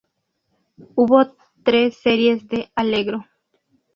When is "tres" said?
1.63-1.95